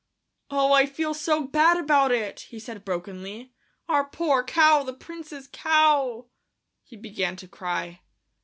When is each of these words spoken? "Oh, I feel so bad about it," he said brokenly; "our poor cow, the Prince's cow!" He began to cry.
"Oh, 0.49 0.73
I 0.73 0.87
feel 0.87 1.13
so 1.13 1.43
bad 1.43 1.77
about 1.77 2.11
it," 2.11 2.39
he 2.49 2.57
said 2.57 2.83
brokenly; 2.83 3.53
"our 3.87 4.03
poor 4.03 4.43
cow, 4.43 4.81
the 4.81 4.93
Prince's 4.93 5.47
cow!" 5.47 6.25
He 6.83 6.95
began 6.95 7.35
to 7.35 7.47
cry. 7.47 8.01